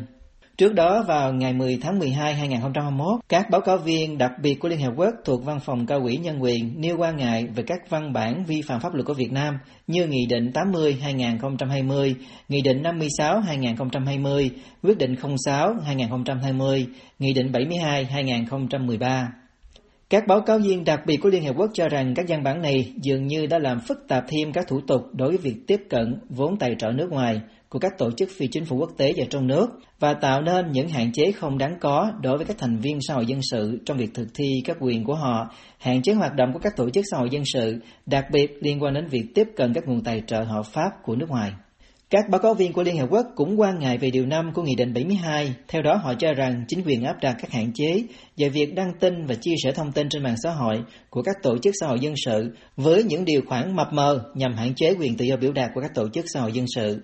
Trước 0.57 0.73
đó, 0.73 1.03
vào 1.07 1.33
ngày 1.33 1.53
10 1.53 1.77
tháng 1.81 1.99
12 1.99 2.33
2021, 2.33 3.19
các 3.29 3.49
báo 3.49 3.61
cáo 3.61 3.77
viên 3.77 4.17
đặc 4.17 4.31
biệt 4.41 4.55
của 4.55 4.67
Liên 4.67 4.81
Hợp 4.81 4.93
Quốc 4.95 5.13
thuộc 5.25 5.45
Văn 5.45 5.59
phòng 5.59 5.85
Cao 5.85 5.99
ủy 5.99 6.17
Nhân 6.17 6.43
quyền 6.43 6.81
nêu 6.81 6.97
quan 6.97 7.17
ngại 7.17 7.47
về 7.55 7.63
các 7.67 7.89
văn 7.89 8.13
bản 8.13 8.43
vi 8.47 8.61
phạm 8.61 8.79
pháp 8.79 8.93
luật 8.93 9.05
của 9.05 9.13
Việt 9.13 9.31
Nam 9.31 9.57
như 9.87 10.07
Nghị 10.07 10.25
định 10.29 10.51
80-2020, 10.53 12.13
Nghị 12.49 12.61
định 12.61 12.83
56-2020, 12.83 14.49
Quyết 14.83 14.97
định 14.97 15.15
06-2020, 15.15 16.85
Nghị 17.19 17.33
định 17.33 17.51
72-2013. 17.51 19.25
Các 20.09 20.27
báo 20.27 20.41
cáo 20.41 20.59
viên 20.59 20.83
đặc 20.83 20.99
biệt 21.07 21.17
của 21.17 21.29
Liên 21.29 21.43
Hợp 21.43 21.53
Quốc 21.57 21.69
cho 21.73 21.89
rằng 21.89 22.13
các 22.15 22.25
văn 22.27 22.43
bản 22.43 22.61
này 22.61 22.93
dường 23.01 23.27
như 23.27 23.45
đã 23.45 23.59
làm 23.59 23.79
phức 23.79 23.97
tạp 24.07 24.23
thêm 24.27 24.51
các 24.51 24.67
thủ 24.67 24.81
tục 24.87 25.01
đối 25.13 25.29
với 25.29 25.37
việc 25.37 25.55
tiếp 25.67 25.81
cận 25.89 26.19
vốn 26.29 26.57
tài 26.57 26.75
trợ 26.79 26.91
nước 26.91 27.11
ngoài 27.11 27.41
của 27.73 27.79
các 27.79 27.97
tổ 27.97 28.11
chức 28.11 28.29
phi 28.37 28.47
chính 28.51 28.65
phủ 28.65 28.77
quốc 28.77 28.91
tế 28.97 29.13
và 29.17 29.25
trong 29.29 29.47
nước 29.47 29.67
và 29.99 30.13
tạo 30.13 30.41
nên 30.41 30.71
những 30.71 30.89
hạn 30.89 31.11
chế 31.13 31.31
không 31.31 31.57
đáng 31.57 31.77
có 31.81 32.11
đối 32.21 32.37
với 32.37 32.45
các 32.45 32.57
thành 32.57 32.77
viên 32.77 32.99
xã 33.07 33.13
hội 33.13 33.25
dân 33.25 33.39
sự 33.51 33.79
trong 33.85 33.97
việc 33.97 34.13
thực 34.13 34.27
thi 34.33 34.45
các 34.65 34.77
quyền 34.79 35.03
của 35.03 35.15
họ, 35.15 35.55
hạn 35.77 36.01
chế 36.01 36.13
hoạt 36.13 36.35
động 36.35 36.53
của 36.53 36.59
các 36.59 36.73
tổ 36.77 36.89
chức 36.89 37.03
xã 37.11 37.17
hội 37.17 37.29
dân 37.31 37.43
sự, 37.53 37.79
đặc 38.05 38.25
biệt 38.31 38.57
liên 38.61 38.83
quan 38.83 38.93
đến 38.93 39.07
việc 39.07 39.25
tiếp 39.35 39.47
cận 39.55 39.73
các 39.73 39.83
nguồn 39.87 40.03
tài 40.03 40.21
trợ 40.27 40.43
hợp 40.43 40.65
pháp 40.65 40.89
của 41.03 41.15
nước 41.15 41.29
ngoài. 41.29 41.51
Các 42.09 42.29
báo 42.29 42.41
cáo 42.41 42.53
viên 42.53 42.73
của 42.73 42.83
Liên 42.83 42.97
Hợp 42.97 43.07
Quốc 43.09 43.25
cũng 43.35 43.59
quan 43.59 43.79
ngại 43.79 43.97
về 43.97 44.11
điều 44.11 44.25
5 44.25 44.51
của 44.53 44.61
Nghị 44.61 44.75
định 44.75 44.93
72. 44.93 45.55
Theo 45.67 45.81
đó, 45.81 45.95
họ 45.95 46.13
cho 46.13 46.33
rằng 46.33 46.65
chính 46.67 46.83
quyền 46.85 47.03
áp 47.03 47.15
đặt 47.21 47.35
các 47.41 47.51
hạn 47.51 47.71
chế 47.73 48.03
về 48.37 48.49
việc 48.49 48.75
đăng 48.75 48.91
tin 48.99 49.25
và 49.25 49.35
chia 49.35 49.53
sẻ 49.63 49.71
thông 49.71 49.91
tin 49.91 50.09
trên 50.09 50.23
mạng 50.23 50.35
xã 50.43 50.49
hội 50.49 50.75
của 51.09 51.21
các 51.21 51.35
tổ 51.43 51.57
chức 51.57 51.73
xã 51.79 51.87
hội 51.87 51.99
dân 51.99 52.13
sự 52.25 52.55
với 52.77 53.03
những 53.03 53.25
điều 53.25 53.41
khoản 53.47 53.75
mập 53.75 53.93
mờ 53.93 54.23
nhằm 54.35 54.53
hạn 54.53 54.73
chế 54.75 54.93
quyền 54.99 55.17
tự 55.17 55.25
do 55.25 55.35
biểu 55.37 55.51
đạt 55.51 55.71
của 55.75 55.81
các 55.81 55.91
tổ 55.95 56.09
chức 56.09 56.25
xã 56.33 56.41
hội 56.41 56.51
dân 56.51 56.65
sự. 56.75 57.01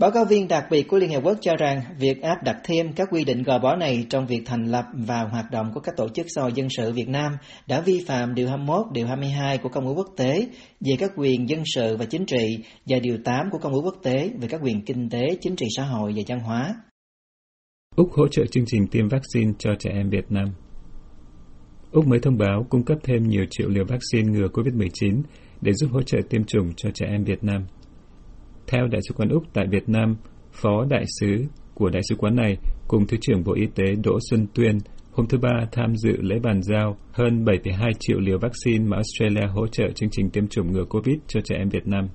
Báo 0.00 0.10
cáo 0.10 0.24
viên 0.24 0.48
đặc 0.48 0.64
biệt 0.70 0.88
của 0.88 0.98
Liên 0.98 1.12
Hợp 1.12 1.20
Quốc 1.24 1.38
cho 1.40 1.56
rằng 1.56 1.80
việc 1.98 2.22
áp 2.22 2.42
đặt 2.44 2.56
thêm 2.64 2.92
các 2.92 3.08
quy 3.10 3.24
định 3.24 3.42
gò 3.42 3.58
bó 3.58 3.76
này 3.76 4.06
trong 4.10 4.26
việc 4.26 4.42
thành 4.46 4.64
lập 4.64 4.84
và 4.94 5.22
hoạt 5.22 5.50
động 5.50 5.70
của 5.74 5.80
các 5.80 5.96
tổ 5.96 6.08
chức 6.08 6.26
xã 6.34 6.42
hội 6.42 6.52
dân 6.54 6.68
sự 6.76 6.92
Việt 6.92 7.08
Nam 7.08 7.32
đã 7.66 7.80
vi 7.80 8.04
phạm 8.06 8.34
Điều 8.34 8.48
21, 8.48 8.86
Điều 8.92 9.06
22 9.06 9.58
của 9.58 9.68
Công 9.68 9.86
ước 9.86 9.94
Quốc 9.96 10.08
tế 10.16 10.48
về 10.80 10.92
các 10.98 11.12
quyền 11.16 11.48
dân 11.48 11.62
sự 11.74 11.96
và 11.96 12.04
chính 12.04 12.26
trị 12.26 12.58
và 12.86 12.98
Điều 12.98 13.18
8 13.24 13.50
của 13.50 13.58
Công 13.58 13.72
ước 13.72 13.80
Quốc 13.84 13.96
tế 14.02 14.30
về 14.40 14.48
các 14.48 14.60
quyền 14.64 14.84
kinh 14.84 15.08
tế, 15.10 15.36
chính 15.40 15.56
trị 15.56 15.66
xã 15.76 15.84
hội 15.84 16.12
và 16.16 16.22
văn 16.28 16.40
hóa. 16.40 16.74
Úc 17.96 18.12
hỗ 18.12 18.28
trợ 18.28 18.42
chương 18.50 18.64
trình 18.66 18.86
tiêm 18.86 19.08
vaccine 19.08 19.52
cho 19.58 19.70
trẻ 19.78 19.90
em 19.94 20.10
Việt 20.10 20.24
Nam 20.28 20.46
Úc 21.92 22.06
mới 22.06 22.18
thông 22.18 22.38
báo 22.38 22.66
cung 22.70 22.84
cấp 22.84 22.98
thêm 23.02 23.28
nhiều 23.28 23.44
triệu 23.50 23.68
liều 23.68 23.84
vaccine 23.84 24.32
ngừa 24.32 24.46
COVID-19 24.46 25.22
để 25.60 25.72
giúp 25.72 25.88
hỗ 25.92 26.02
trợ 26.02 26.18
tiêm 26.30 26.44
chủng 26.44 26.72
cho 26.76 26.90
trẻ 26.94 27.06
em 27.06 27.24
Việt 27.24 27.44
Nam. 27.44 27.66
Theo 28.70 28.86
Đại 28.86 29.00
sứ 29.08 29.14
quán 29.14 29.28
Úc 29.28 29.42
tại 29.52 29.66
Việt 29.70 29.88
Nam, 29.88 30.16
Phó 30.52 30.84
Đại 30.90 31.04
sứ 31.20 31.44
của 31.74 31.90
Đại 31.90 32.02
sứ 32.08 32.14
quán 32.16 32.36
này 32.36 32.56
cùng 32.88 33.06
Thứ 33.06 33.16
trưởng 33.20 33.44
Bộ 33.44 33.52
Y 33.54 33.66
tế 33.74 33.84
Đỗ 34.04 34.18
Xuân 34.30 34.46
Tuyên 34.54 34.78
hôm 35.12 35.26
thứ 35.26 35.38
Ba 35.38 35.66
tham 35.72 35.96
dự 35.96 36.16
lễ 36.20 36.36
bàn 36.42 36.62
giao 36.62 36.96
hơn 37.12 37.44
7,2 37.44 37.92
triệu 38.00 38.18
liều 38.20 38.38
vaccine 38.38 38.84
mà 38.84 38.96
Australia 38.96 39.46
hỗ 39.54 39.66
trợ 39.66 39.84
chương 39.94 40.10
trình 40.12 40.30
tiêm 40.30 40.48
chủng 40.48 40.72
ngừa 40.72 40.84
COVID 40.84 41.16
cho 41.26 41.40
trẻ 41.44 41.56
em 41.58 41.68
Việt 41.68 41.86
Nam. 41.86 42.08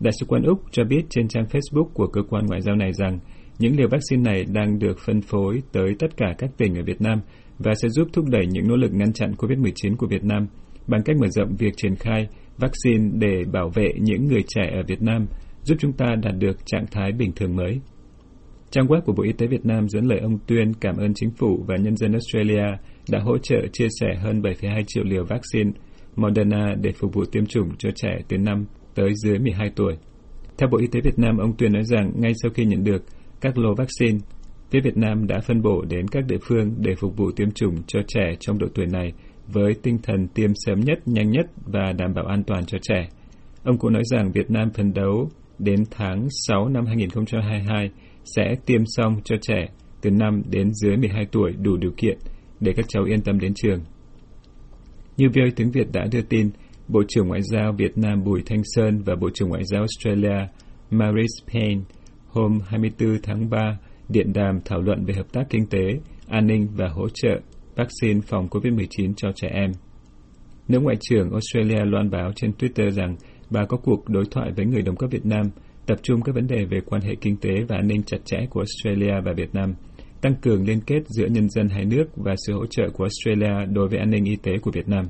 Đại 0.00 0.12
sứ 0.20 0.26
quán 0.26 0.42
Úc 0.42 0.62
cho 0.70 0.84
biết 0.84 1.02
trên 1.10 1.28
trang 1.28 1.44
Facebook 1.44 1.88
của 1.94 2.06
cơ 2.06 2.22
quan 2.30 2.46
ngoại 2.46 2.60
giao 2.60 2.76
này 2.76 2.92
rằng 2.92 3.18
những 3.58 3.76
liều 3.76 3.88
vaccine 3.88 4.22
này 4.22 4.44
đang 4.52 4.78
được 4.78 4.98
phân 5.06 5.20
phối 5.20 5.62
tới 5.72 5.94
tất 5.98 6.16
cả 6.16 6.34
các 6.38 6.50
tỉnh 6.56 6.74
ở 6.74 6.82
Việt 6.86 7.00
Nam 7.00 7.20
và 7.58 7.74
sẽ 7.82 7.88
giúp 7.88 8.08
thúc 8.12 8.24
đẩy 8.28 8.46
những 8.46 8.68
nỗ 8.68 8.76
lực 8.76 8.92
ngăn 8.92 9.12
chặn 9.12 9.32
COVID-19 9.32 9.96
của 9.96 10.06
Việt 10.06 10.24
Nam 10.24 10.46
bằng 10.86 11.02
cách 11.04 11.16
mở 11.20 11.28
rộng 11.28 11.56
việc 11.58 11.74
triển 11.76 11.94
khai 11.96 12.28
vaccine 12.58 13.10
để 13.12 13.44
bảo 13.52 13.70
vệ 13.74 13.92
những 14.00 14.26
người 14.26 14.42
trẻ 14.48 14.70
ở 14.76 14.82
Việt 14.86 15.02
Nam, 15.02 15.26
giúp 15.62 15.74
chúng 15.80 15.92
ta 15.92 16.06
đạt 16.22 16.34
được 16.38 16.66
trạng 16.66 16.86
thái 16.90 17.12
bình 17.12 17.32
thường 17.36 17.56
mới. 17.56 17.80
Trang 18.70 18.86
web 18.86 19.00
của 19.00 19.12
Bộ 19.12 19.22
Y 19.22 19.32
tế 19.32 19.46
Việt 19.46 19.66
Nam 19.66 19.88
dẫn 19.88 20.04
lời 20.04 20.18
ông 20.18 20.38
Tuyên 20.46 20.72
cảm 20.80 20.96
ơn 20.96 21.14
chính 21.14 21.30
phủ 21.30 21.64
và 21.66 21.76
nhân 21.76 21.96
dân 21.96 22.12
Australia 22.12 22.64
đã 23.10 23.18
hỗ 23.18 23.38
trợ 23.38 23.56
chia 23.72 23.86
sẻ 24.00 24.06
hơn 24.22 24.40
7,2 24.40 24.82
triệu 24.86 25.04
liều 25.04 25.24
vaccine 25.24 25.70
Moderna 26.16 26.74
để 26.80 26.92
phục 26.92 27.14
vụ 27.14 27.24
tiêm 27.32 27.46
chủng 27.46 27.68
cho 27.78 27.90
trẻ 27.94 28.18
từ 28.28 28.38
5 28.38 28.66
tới 28.94 29.10
dưới 29.14 29.38
12 29.38 29.70
tuổi. 29.76 29.94
Theo 30.58 30.68
Bộ 30.72 30.78
Y 30.78 30.86
tế 30.86 31.00
Việt 31.00 31.18
Nam, 31.18 31.38
ông 31.38 31.56
Tuyên 31.58 31.72
nói 31.72 31.84
rằng 31.84 32.12
ngay 32.16 32.32
sau 32.42 32.50
khi 32.54 32.64
nhận 32.64 32.84
được 32.84 33.02
các 33.40 33.58
lô 33.58 33.74
vaccine, 33.74 34.18
phía 34.70 34.80
Việt 34.80 34.96
Nam 34.96 35.26
đã 35.26 35.40
phân 35.40 35.62
bổ 35.62 35.84
đến 35.84 36.08
các 36.08 36.24
địa 36.26 36.38
phương 36.42 36.74
để 36.78 36.94
phục 36.94 37.16
vụ 37.16 37.30
tiêm 37.36 37.50
chủng 37.50 37.74
cho 37.86 38.00
trẻ 38.08 38.34
trong 38.40 38.58
độ 38.58 38.66
tuổi 38.74 38.86
này 38.86 39.12
với 39.52 39.74
tinh 39.82 39.98
thần 40.02 40.28
tiêm 40.28 40.50
sớm 40.54 40.80
nhất, 40.80 40.98
nhanh 41.06 41.30
nhất 41.30 41.46
và 41.66 41.92
đảm 41.92 42.14
bảo 42.14 42.26
an 42.26 42.42
toàn 42.46 42.66
cho 42.66 42.78
trẻ. 42.82 43.08
Ông 43.64 43.78
cũng 43.78 43.92
nói 43.92 44.02
rằng 44.04 44.32
Việt 44.32 44.50
Nam 44.50 44.70
phấn 44.70 44.92
đấu 44.92 45.30
đến 45.58 45.84
tháng 45.90 46.26
6 46.30 46.68
năm 46.68 46.86
2022 46.86 47.90
sẽ 48.24 48.54
tiêm 48.66 48.80
xong 48.86 49.20
cho 49.24 49.36
trẻ 49.42 49.66
từ 50.00 50.10
5 50.10 50.42
đến 50.50 50.70
dưới 50.72 50.96
12 50.96 51.26
tuổi 51.32 51.52
đủ 51.62 51.76
điều 51.76 51.92
kiện 51.96 52.18
để 52.60 52.72
các 52.76 52.84
cháu 52.88 53.04
yên 53.04 53.20
tâm 53.20 53.38
đến 53.38 53.52
trường. 53.54 53.80
Như 55.16 55.28
VOA 55.28 55.50
tiếng 55.56 55.70
Việt 55.70 55.86
đã 55.92 56.06
đưa 56.12 56.22
tin, 56.22 56.50
Bộ 56.88 57.02
trưởng 57.08 57.28
Ngoại 57.28 57.42
giao 57.42 57.72
Việt 57.72 57.98
Nam 57.98 58.24
Bùi 58.24 58.42
Thanh 58.46 58.62
Sơn 58.64 59.02
và 59.02 59.14
Bộ 59.14 59.30
trưởng 59.34 59.48
Ngoại 59.48 59.64
giao 59.64 59.80
Australia 59.80 60.46
Maurice 60.90 61.52
Payne 61.52 61.80
hôm 62.26 62.58
24 62.66 63.18
tháng 63.22 63.50
3 63.50 63.78
điện 64.08 64.32
đàm 64.32 64.60
thảo 64.64 64.80
luận 64.80 65.04
về 65.04 65.14
hợp 65.14 65.32
tác 65.32 65.42
kinh 65.50 65.66
tế, 65.66 66.00
an 66.28 66.46
ninh 66.46 66.68
và 66.76 66.88
hỗ 66.88 67.08
trợ 67.14 67.40
vaccine 67.78 68.20
phòng 68.20 68.48
COVID-19 68.48 69.12
cho 69.16 69.28
trẻ 69.34 69.48
em. 69.52 69.70
Nữ 70.68 70.80
Ngoại 70.80 70.96
trưởng 71.00 71.30
Australia 71.30 71.84
loan 71.84 72.10
báo 72.10 72.32
trên 72.36 72.52
Twitter 72.58 72.90
rằng 72.90 73.16
bà 73.50 73.64
có 73.64 73.76
cuộc 73.76 74.08
đối 74.08 74.24
thoại 74.30 74.50
với 74.56 74.66
người 74.66 74.82
đồng 74.82 74.96
cấp 74.96 75.10
Việt 75.10 75.26
Nam, 75.26 75.50
tập 75.86 75.98
trung 76.02 76.22
các 76.22 76.34
vấn 76.34 76.46
đề 76.46 76.64
về 76.64 76.80
quan 76.86 77.02
hệ 77.02 77.14
kinh 77.20 77.36
tế 77.36 77.50
và 77.68 77.76
an 77.76 77.86
ninh 77.88 78.02
chặt 78.02 78.18
chẽ 78.24 78.38
của 78.50 78.60
Australia 78.60 79.20
và 79.24 79.32
Việt 79.36 79.54
Nam, 79.54 79.74
tăng 80.20 80.34
cường 80.42 80.66
liên 80.66 80.80
kết 80.80 81.00
giữa 81.06 81.26
nhân 81.26 81.50
dân 81.50 81.68
hai 81.68 81.84
nước 81.84 82.04
và 82.16 82.34
sự 82.46 82.52
hỗ 82.52 82.66
trợ 82.66 82.82
của 82.92 83.04
Australia 83.04 83.72
đối 83.72 83.88
với 83.88 83.98
an 83.98 84.10
ninh 84.10 84.24
y 84.24 84.36
tế 84.36 84.52
của 84.62 84.70
Việt 84.70 84.88
Nam. 84.88 85.04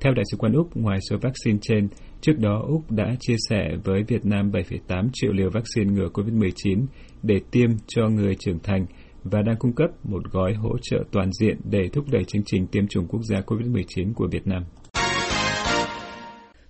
Theo 0.00 0.14
Đại 0.14 0.24
sứ 0.30 0.36
quán 0.36 0.52
Úc, 0.52 0.76
ngoài 0.76 0.98
số 1.10 1.16
vaccine 1.22 1.58
trên, 1.62 1.88
trước 2.20 2.38
đó 2.38 2.64
Úc 2.68 2.90
đã 2.90 3.14
chia 3.20 3.36
sẻ 3.48 3.76
với 3.84 4.02
Việt 4.02 4.24
Nam 4.24 4.50
7,8 4.50 5.08
triệu 5.12 5.32
liều 5.32 5.50
vaccine 5.50 5.92
ngừa 5.92 6.08
COVID-19 6.08 6.86
để 7.22 7.40
tiêm 7.50 7.70
cho 7.86 8.08
người 8.08 8.34
trưởng 8.34 8.58
thành– 8.58 8.86
và 9.24 9.42
đang 9.42 9.56
cung 9.58 9.72
cấp 9.72 9.90
một 10.02 10.22
gói 10.32 10.54
hỗ 10.54 10.78
trợ 10.82 10.96
toàn 11.12 11.30
diện 11.40 11.56
để 11.64 11.88
thúc 11.92 12.04
đẩy 12.10 12.24
chương 12.24 12.42
trình 12.46 12.66
tiêm 12.66 12.86
chủng 12.86 13.06
quốc 13.08 13.20
gia 13.22 13.40
COVID-19 13.40 14.12
của 14.14 14.28
Việt 14.30 14.46
Nam. 14.46 14.64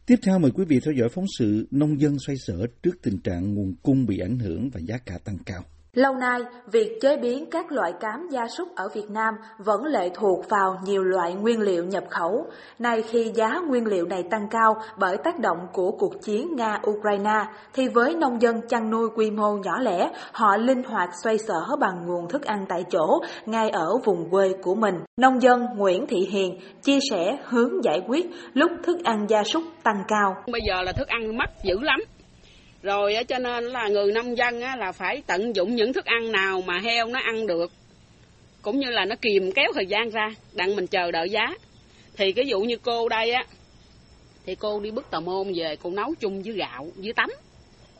Tiếp 0.06 0.16
theo 0.26 0.38
mời 0.38 0.50
quý 0.50 0.64
vị 0.68 0.80
theo 0.85 0.94
dõi 0.94 1.09
phóng 1.09 1.25
sự 1.38 1.66
Nông 1.71 2.00
dân 2.00 2.16
xoay 2.26 2.37
sở 2.37 2.66
trước 2.82 3.02
tình 3.02 3.18
trạng 3.18 3.54
nguồn 3.54 3.75
cung 3.82 4.06
bị 4.06 4.18
ảnh 4.18 4.38
hưởng 4.38 4.71
và 4.71 4.80
giá 4.80 4.99
cả 5.06 5.18
tăng 5.25 5.38
cao. 5.47 5.62
Lâu 5.96 6.14
nay, 6.14 6.40
việc 6.72 6.99
chế 7.00 7.16
biến 7.16 7.50
các 7.50 7.72
loại 7.72 7.92
cám 8.00 8.28
gia 8.30 8.49
súc 8.49 8.68
ở 8.76 8.88
Việt 8.94 9.11
Nam 9.11 9.34
vẫn 9.58 9.84
lệ 9.84 10.11
thuộc 10.14 10.49
vào 10.49 10.76
nhiều 10.84 11.02
loại 11.02 11.34
nguyên 11.34 11.61
liệu 11.61 11.84
nhập 11.84 12.04
khẩu. 12.11 12.46
Nay 12.78 13.02
khi 13.02 13.32
giá 13.34 13.61
nguyên 13.68 13.87
liệu 13.87 14.06
này 14.06 14.22
tăng 14.30 14.49
cao 14.50 14.75
bởi 14.99 15.16
tác 15.25 15.38
động 15.38 15.58
của 15.72 15.90
cuộc 15.90 16.22
chiến 16.22 16.49
Nga-Ukraine, 16.56 17.44
thì 17.72 17.88
với 17.88 18.14
nông 18.14 18.42
dân 18.42 18.61
chăn 18.68 18.90
nuôi 18.90 19.08
quy 19.16 19.30
mô 19.30 19.56
nhỏ 19.56 19.80
lẻ, 19.80 20.11
họ 20.32 20.56
linh 20.56 20.82
hoạt 20.82 21.11
xoay 21.25 21.38
sở 21.38 21.76
bằng 21.80 22.06
nguồn 22.06 22.28
thức 22.28 22.42
ăn 22.44 22.66
tại 22.68 22.84
chỗ, 22.90 23.20
ngay 23.46 23.70
ở 23.70 23.99
vùng 24.04 24.30
quê 24.30 24.52
của 24.62 24.75
mình. 24.75 24.94
Nông 25.20 25.42
dân 25.42 25.66
Nguyễn 25.76 26.06
Thị 26.06 26.28
Hiền 26.30 26.58
chia 26.82 26.99
sẻ 27.11 27.38
hướng 27.44 27.84
giải 27.84 28.00
quyết 28.08 28.26
lúc 28.54 28.70
thức 28.82 29.04
ăn 29.04 29.26
gia 29.28 29.44
súc 29.44 29.62
tăng 29.82 30.04
cao. 30.08 30.34
Bây 30.52 30.61
giờ 30.68 30.82
là 30.82 30.92
thức 30.92 31.08
ăn 31.08 31.37
mắc 31.37 31.50
dữ 31.64 31.80
lắm, 31.80 32.00
rồi 32.83 33.15
cho 33.29 33.39
nên 33.39 33.65
là 33.65 33.89
người 33.89 34.12
nông 34.12 34.37
dân 34.37 34.61
là 34.61 34.93
phải 34.93 35.23
tận 35.27 35.57
dụng 35.57 35.75
những 35.75 35.93
thức 35.93 36.05
ăn 36.05 36.33
nào 36.33 36.61
mà 36.61 36.79
heo 36.79 37.07
nó 37.07 37.21
ăn 37.21 37.47
được. 37.47 37.73
Cũng 38.62 38.79
như 38.79 38.91
là 38.91 39.05
nó 39.05 39.17
kìm 39.23 39.53
kéo 39.53 39.73
thời 39.75 39.87
gian 39.87 40.11
ra 40.11 40.35
đặng 40.53 40.77
mình 40.77 40.87
chờ 40.87 41.11
đợi 41.11 41.31
giá. 41.31 41.55
Thì 42.17 42.33
cái 42.33 42.47
dụ 42.47 42.61
như 42.61 42.77
cô 42.77 43.09
đây 43.09 43.31
á 43.31 43.45
thì 44.47 44.55
cô 44.55 44.81
đi 44.81 44.91
bức 44.91 45.11
tàu 45.11 45.21
môn 45.21 45.53
về 45.55 45.77
cô 45.83 45.91
nấu 45.91 46.15
chung 46.21 46.43
với 46.43 46.53
gạo 46.55 46.87
với 46.97 47.12
tắm 47.12 47.31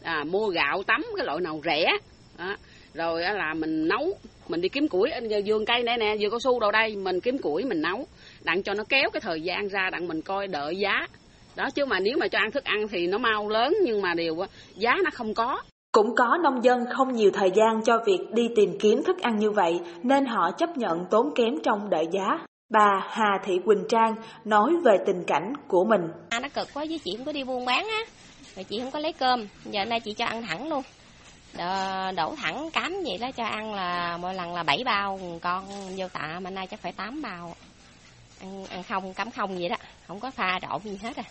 à, 0.03 0.25
mua 0.25 0.49
gạo 0.49 0.83
tắm 0.83 1.05
cái 1.17 1.27
loại 1.27 1.41
nào 1.41 1.61
rẻ. 1.65 1.93
Đó. 2.39 2.57
rồi 2.95 3.23
là 3.23 3.55
mình 3.55 3.89
nấu 3.89 4.17
mình 4.49 4.61
đi 4.61 4.69
kiếm 4.69 4.89
củi. 4.89 5.11
Vườn 5.47 5.65
cây 5.67 5.83
này 5.83 5.99
nè 5.99 6.17
vườn 6.21 6.31
cao 6.31 6.41
su 6.41 6.61
đâu 6.61 6.71
đây 6.71 6.97
mình 6.97 7.21
kiếm 7.21 7.39
củi 7.39 7.65
mình 7.65 7.83
nấu. 7.83 8.07
Đặng 8.43 8.63
cho 8.63 8.75
nó 8.75 8.85
kéo 8.89 9.11
cái 9.13 9.21
thời 9.21 9.41
gian 9.41 9.69
ra 9.69 9.91
đặng 9.91 10.09
mình 10.09 10.23
coi 10.23 10.47
đợi 10.47 10.77
giá 10.77 11.07
đó 11.57 11.71
chứ 11.75 11.85
mà 11.85 12.01
nếu 12.01 12.17
mà 12.21 12.29
cho 12.29 12.39
ăn 12.39 12.51
thức 12.51 12.65
ăn 12.65 12.89
thì 12.89 13.07
nó 13.07 13.19
mau 13.19 13.49
lớn 13.49 13.75
nhưng 13.85 14.03
mà 14.03 14.15
điều 14.15 14.37
giá 14.77 14.95
nó 15.05 15.11
không 15.15 15.35
có 15.35 15.63
cũng 15.93 16.15
có 16.15 16.39
nông 16.43 16.65
dân 16.65 16.85
không 16.91 17.13
nhiều 17.13 17.31
thời 17.35 17.51
gian 17.51 17.83
cho 17.85 17.99
việc 18.07 18.19
đi 18.33 18.49
tìm 18.57 18.79
kiếm 18.81 19.03
thức 19.07 19.19
ăn 19.23 19.37
như 19.37 19.51
vậy 19.51 19.81
nên 20.03 20.27
họ 20.27 20.51
chấp 20.51 20.77
nhận 20.77 21.05
tốn 21.11 21.35
kém 21.35 21.55
trong 21.65 21.91
đợi 21.91 22.05
giá. 22.13 22.39
Bà 22.71 23.07
Hà 23.09 23.39
Thị 23.45 23.59
Quỳnh 23.65 23.85
Trang 23.89 24.15
nói 24.45 24.73
về 24.85 24.97
tình 25.07 25.25
cảnh 25.27 25.53
của 25.69 25.85
mình. 25.85 26.01
À, 26.31 26.41
nó 26.41 26.49
cực 26.49 26.69
quá 26.75 26.85
với 26.89 27.01
chị 27.05 27.17
không 27.17 27.27
có 27.27 27.33
đi 27.33 27.45
buôn 27.45 27.65
bán 27.65 27.89
á, 27.89 28.01
rồi 28.57 28.65
chị 28.65 28.81
không 28.81 28.91
có 28.91 28.99
lấy 28.99 29.13
cơm, 29.13 29.47
giờ 29.65 29.85
nay 29.85 30.01
chị 30.01 30.15
cho 30.15 30.27
ăn 30.27 30.43
thẳng 30.43 30.69
luôn. 30.69 30.83
Đổ, 31.59 31.65
đổ 32.17 32.35
thẳng 32.37 32.71
cám 32.71 32.93
vậy 33.05 33.19
đó 33.19 33.31
cho 33.37 33.45
ăn 33.45 33.75
là 33.75 34.19
mỗi 34.21 34.35
lần 34.35 34.55
là 34.55 34.63
7 34.63 34.83
bao 34.85 35.21
con 35.43 35.65
vô 35.97 36.09
tạ 36.13 36.41
mà 36.41 36.51
nay 36.51 36.67
chắc 36.67 36.81
phải 36.81 36.93
8 36.93 37.23
bao. 37.23 37.55
Ăn, 38.41 38.65
ăn 38.67 38.83
không, 38.83 39.15
cắm 39.15 39.31
không 39.31 39.57
vậy 39.57 39.69
đó, 39.69 39.77
không 40.07 40.21
có 40.21 40.31
pha 40.31 40.59
trộn 40.63 40.81
gì 40.85 40.99
hết 41.03 41.17
à 41.17 41.25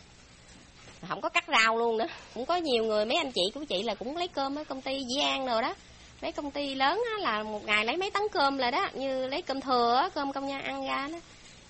không 1.08 1.22
có 1.22 1.30
cắt 1.30 1.44
rau 1.48 1.78
luôn 1.78 1.98
nữa. 1.98 2.06
Cũng 2.34 2.46
có 2.46 2.56
nhiều 2.56 2.84
người 2.84 3.06
mấy 3.06 3.18
anh 3.18 3.32
chị 3.32 3.42
của 3.54 3.66
chị 3.66 3.84
là 3.84 3.96
cũng 3.96 4.18
lấy 4.18 4.28
cơm 4.28 4.56
ở 4.56 4.64
công 4.64 4.82
ty 4.82 5.00
di 5.16 5.22
An 5.22 5.46
rồi 5.46 5.62
đó. 5.62 5.74
Mấy 6.22 6.32
công 6.32 6.52
ty 6.52 6.76
lớn 6.76 7.04
á, 7.12 7.20
là 7.20 7.44
một 7.44 7.66
ngày 7.66 7.86
lấy 7.86 7.98
mấy 7.98 8.12
tấn 8.12 8.24
cơm 8.32 8.58
là 8.58 8.72
đó 8.72 8.90
như 8.94 9.28
lấy 9.28 9.42
cơm 9.42 9.62
thừa 9.62 9.96
á, 9.96 10.10
cơm 10.10 10.34
công 10.34 10.48
nhân 10.48 10.62
ăn 10.62 10.86
ra 10.86 11.08
đó. 11.12 11.18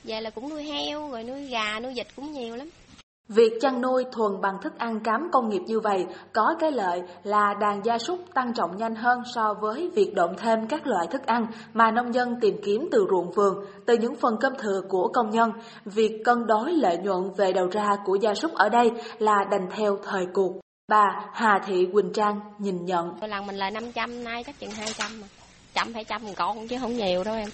Về 0.03 0.21
là 0.21 0.29
cũng 0.29 0.49
nuôi 0.49 0.63
heo 0.63 1.09
rồi 1.09 1.23
nuôi 1.23 1.47
gà 1.47 1.79
nuôi 1.79 1.93
vịt 1.93 2.07
cũng 2.15 2.31
nhiều 2.31 2.55
lắm. 2.55 2.69
Việc 3.35 3.53
chăn 3.61 3.81
nuôi 3.81 4.03
thuần 4.11 4.41
bằng 4.41 4.57
thức 4.61 4.77
ăn 4.77 4.99
cám 5.03 5.29
công 5.31 5.49
nghiệp 5.49 5.61
như 5.65 5.79
vậy 5.79 6.05
có 6.33 6.55
cái 6.59 6.71
lợi 6.71 7.01
là 7.23 7.53
đàn 7.61 7.81
gia 7.85 7.97
súc 7.97 8.19
tăng 8.33 8.53
trọng 8.53 8.77
nhanh 8.77 8.95
hơn 8.95 9.21
so 9.35 9.53
với 9.61 9.89
việc 9.95 10.13
động 10.15 10.35
thêm 10.37 10.67
các 10.67 10.87
loại 10.87 11.07
thức 11.11 11.25
ăn 11.25 11.45
mà 11.73 11.91
nông 11.91 12.13
dân 12.13 12.35
tìm 12.41 12.55
kiếm 12.65 12.87
từ 12.91 13.05
ruộng 13.09 13.31
vườn, 13.31 13.65
từ 13.85 13.97
những 13.97 14.15
phần 14.15 14.37
cơm 14.41 14.53
thừa 14.59 14.81
của 14.89 15.07
công 15.13 15.29
nhân. 15.29 15.51
Việc 15.85 16.21
cân 16.25 16.47
đối 16.47 16.71
lợi 16.71 16.97
nhuận 16.97 17.33
về 17.37 17.53
đầu 17.53 17.67
ra 17.71 17.89
của 18.05 18.15
gia 18.15 18.33
súc 18.33 18.53
ở 18.53 18.69
đây 18.69 18.91
là 19.19 19.35
đành 19.51 19.67
theo 19.75 19.97
thời 20.03 20.25
cuộc. 20.33 20.53
Bà 20.87 21.05
Hà 21.33 21.59
Thị 21.65 21.87
Quỳnh 21.93 22.13
Trang 22.13 22.39
nhìn 22.57 22.85
nhận. 22.85 23.13
Lần 23.21 23.47
mình 23.47 23.55
là 23.55 23.69
500, 23.69 24.23
nay 24.23 24.43
chắc 24.43 24.59
chừng 24.59 24.71
200 24.71 25.21
mà. 25.21 25.27
Trăm 25.73 25.93
phải 25.93 26.03
trăm 26.03 26.21
con 26.35 26.67
chứ 26.67 26.77
không 26.79 26.97
nhiều 26.97 27.23
đâu 27.23 27.35
em. 27.35 27.49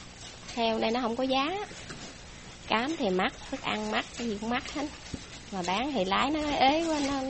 Heo 0.56 0.80
đây 0.80 0.92
nó 0.92 1.00
không 1.02 1.16
có 1.16 1.24
giá. 1.24 1.66
Cám 2.68 2.92
thì 2.98 3.10
mắc, 3.10 3.34
thức 3.52 3.62
ăn 3.62 3.92
mắc, 3.92 4.06
cái 4.18 4.28
gì 4.28 4.38
cũng 4.42 4.50
mắc 4.50 4.74
hết 4.74 4.88
mà 5.52 5.62
bán 5.68 5.92
thì 5.94 6.06
lái 6.06 6.32
nó 6.32 6.40
ế 6.60 6.86
quá 6.90 7.00
nó 7.08 7.22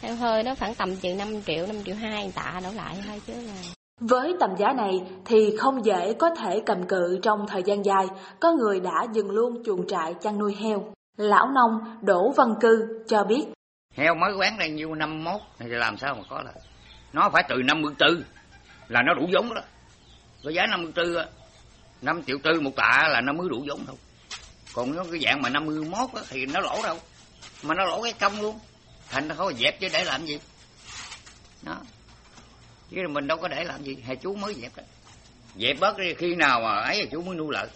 theo 0.00 0.16
hơi 0.16 0.42
nó 0.42 0.54
khoảng 0.54 0.74
tầm 0.74 0.96
chừng 0.96 1.16
5 1.16 1.42
triệu 1.46 1.66
5 1.66 1.76
triệu 1.84 1.94
hai 1.94 2.32
tạ 2.34 2.60
đổ 2.64 2.72
lại 2.72 2.96
thôi 3.06 3.20
chứ 3.26 3.32
là 3.32 3.54
với 4.00 4.34
tầm 4.40 4.50
giá 4.58 4.72
này 4.72 5.00
thì 5.24 5.56
không 5.58 5.84
dễ 5.84 6.14
có 6.18 6.30
thể 6.34 6.62
cầm 6.66 6.86
cự 6.86 7.18
trong 7.22 7.46
thời 7.48 7.62
gian 7.62 7.84
dài, 7.84 8.06
có 8.40 8.52
người 8.52 8.80
đã 8.80 9.06
dừng 9.12 9.30
luôn 9.30 9.62
chuồng 9.66 9.86
trại 9.86 10.14
chăn 10.22 10.38
nuôi 10.38 10.54
heo. 10.54 10.92
Lão 11.16 11.48
nông 11.48 11.98
Đỗ 12.02 12.32
Văn 12.36 12.54
Cư 12.60 13.04
cho 13.08 13.24
biết. 13.24 13.44
Heo 13.96 14.14
mới 14.14 14.36
bán 14.40 14.58
đây 14.58 14.70
nhiêu 14.70 14.94
năm 14.94 15.24
mốt 15.24 15.40
thì 15.58 15.66
làm 15.68 15.96
sao 15.96 16.14
mà 16.14 16.22
có 16.30 16.42
là 16.42 16.52
Nó 17.12 17.30
phải 17.32 17.42
từ 17.48 17.56
54 17.62 18.22
là 18.88 19.02
nó 19.02 19.14
đủ 19.14 19.26
giống 19.32 19.54
đó. 19.54 19.60
Có 20.44 20.50
giá 20.50 20.66
54 20.66 21.26
5 22.02 22.22
triệu 22.26 22.36
tư 22.42 22.60
một 22.60 22.76
tạ 22.76 23.08
là 23.10 23.20
nó 23.20 23.32
mới 23.32 23.48
đủ 23.48 23.64
giống 23.66 23.86
thôi 23.86 23.96
còn 24.74 24.96
nó 24.96 25.04
cái 25.10 25.20
dạng 25.24 25.42
mà 25.42 25.48
51 25.48 26.10
á, 26.14 26.22
thì 26.28 26.46
nó 26.46 26.60
lỗ 26.60 26.82
đâu 26.82 26.96
mà 27.62 27.74
nó 27.74 27.84
lỗ 27.84 28.02
cái 28.02 28.12
công 28.12 28.40
luôn. 28.40 28.58
Thành 29.08 29.28
nó 29.28 29.34
không 29.34 29.54
dẹp 29.54 29.80
chứ 29.80 29.88
để 29.92 30.04
làm 30.04 30.26
gì? 30.26 30.38
Đó. 31.62 31.76
Chứ 32.90 32.96
mình 33.10 33.26
đâu 33.26 33.38
có 33.38 33.48
để 33.48 33.64
làm 33.64 33.82
gì. 33.82 33.96
Hay 34.06 34.16
chú 34.16 34.34
mới 34.34 34.54
dẹp 34.54 34.76
đó. 34.76 34.82
Dẹp 35.56 35.76
bớt 35.80 35.98
đi 35.98 36.14
khi 36.14 36.34
nào 36.34 36.60
mà 36.60 36.74
ấy 36.74 37.08
chú 37.10 37.22
mới 37.22 37.36
nuôi 37.36 37.48
lợi 37.50 37.68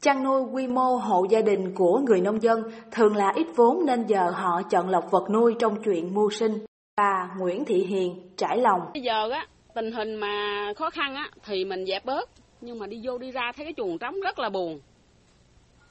Chăn 0.00 0.24
nuôi 0.24 0.40
quy 0.40 0.66
mô 0.66 0.96
hộ 0.96 1.26
gia 1.30 1.40
đình 1.40 1.74
của 1.74 1.98
người 1.98 2.20
nông 2.20 2.42
dân 2.42 2.62
thường 2.92 3.16
là 3.16 3.32
ít 3.36 3.46
vốn 3.56 3.86
nên 3.86 4.06
giờ 4.06 4.30
họ 4.30 4.62
chọn 4.70 4.88
lọc 4.90 5.10
vật 5.10 5.30
nuôi 5.30 5.54
trong 5.58 5.82
chuyện 5.84 6.14
mưu 6.14 6.30
sinh. 6.30 6.58
Bà 6.96 7.30
Nguyễn 7.38 7.64
Thị 7.64 7.84
Hiền 7.88 8.30
trải 8.36 8.58
lòng. 8.58 8.80
Bây 8.94 9.02
giờ 9.02 9.30
á, 9.30 9.46
tình 9.74 9.92
hình 9.92 10.14
mà 10.14 10.64
khó 10.76 10.90
khăn 10.90 11.14
á 11.14 11.30
thì 11.44 11.64
mình 11.64 11.86
dẹp 11.86 12.04
bớt, 12.04 12.30
nhưng 12.60 12.78
mà 12.78 12.86
đi 12.86 13.00
vô 13.04 13.18
đi 13.18 13.30
ra 13.30 13.52
thấy 13.56 13.64
cái 13.64 13.74
chuồng 13.76 13.98
trống 13.98 14.20
rất 14.20 14.38
là 14.38 14.48
buồn. 14.48 14.80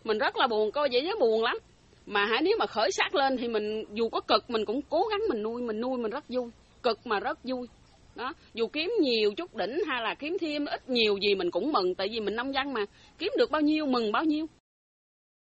Mình 0.03 0.17
rất 0.17 0.37
là 0.37 0.47
buồn 0.47 0.71
coi 0.71 0.89
vậy 0.91 1.01
chứ 1.01 1.15
buồn 1.19 1.43
lắm 1.43 1.57
mà 2.07 2.25
hả 2.25 2.41
nếu 2.43 2.53
mà 2.59 2.65
khởi 2.65 2.91
sắc 2.91 3.15
lên 3.15 3.37
thì 3.37 3.47
mình 3.47 3.83
dù 3.93 4.09
có 4.09 4.21
cực 4.21 4.49
mình 4.49 4.65
cũng 4.65 4.81
cố 4.89 5.03
gắng 5.11 5.21
mình 5.29 5.43
nuôi 5.43 5.61
mình 5.61 5.81
nuôi 5.81 5.97
mình 5.97 6.11
rất 6.11 6.23
vui. 6.29 6.49
Cực 6.83 6.99
mà 7.05 7.19
rất 7.19 7.39
vui. 7.43 7.67
Đó 8.15 8.33
dù 8.53 8.67
kiếm 8.67 8.91
nhiều 9.01 9.31
chút 9.37 9.55
đỉnh 9.55 9.79
hay 9.87 10.03
là 10.03 10.15
kiếm 10.19 10.37
thêm 10.41 10.65
ít 10.65 10.89
nhiều 10.89 11.17
gì 11.17 11.35
mình 11.35 11.51
cũng 11.51 11.71
mừng 11.71 11.95
tại 11.95 12.07
vì 12.11 12.19
mình 12.19 12.35
nông 12.35 12.53
dân 12.53 12.73
mà. 12.73 12.81
Kiếm 13.17 13.31
được 13.37 13.51
bao 13.51 13.61
nhiêu 13.61 13.85
mừng 13.85 14.11
bao 14.11 14.23
nhiêu. 14.23 14.45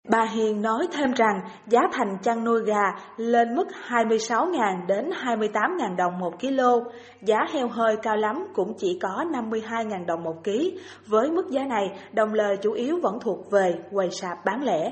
Bà 0.10 0.26
Hiền 0.26 0.62
nói 0.62 0.88
thêm 0.92 1.12
rằng 1.12 1.40
giá 1.68 1.80
thành 1.92 2.18
chăn 2.24 2.44
nuôi 2.44 2.62
gà 2.66 2.84
lên 3.18 3.56
mức 3.56 3.68
26.000 3.90 4.88
đến 4.88 5.10
28.000 5.10 5.96
đồng 5.96 6.20
một 6.20 6.40
kg, 6.42 6.90
giá 7.22 7.38
heo 7.54 7.68
hơi 7.68 7.96
cao 8.02 8.18
lắm 8.18 8.36
cũng 8.54 8.74
chỉ 8.78 9.00
có 9.02 9.26
52.000 9.34 10.06
đồng 10.06 10.24
một 10.24 10.44
ký. 10.44 10.80
Với 11.08 11.32
mức 11.32 11.50
giá 11.50 11.64
này, 11.64 11.90
đồng 12.14 12.34
lời 12.34 12.58
chủ 12.62 12.72
yếu 12.72 13.00
vẫn 13.04 13.20
thuộc 13.22 13.52
về 13.52 13.76
quầy 13.92 14.10
sạp 14.12 14.38
bán 14.46 14.64
lẻ. 14.64 14.92